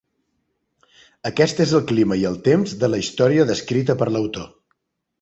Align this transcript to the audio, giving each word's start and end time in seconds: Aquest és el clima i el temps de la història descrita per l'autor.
Aquest 1.31 1.61
és 1.67 1.75
el 1.81 1.85
clima 1.93 2.19
i 2.23 2.27
el 2.31 2.41
temps 2.49 2.75
de 2.85 2.93
la 2.95 3.03
història 3.05 3.49
descrita 3.55 4.01
per 4.03 4.13
l'autor. 4.17 4.53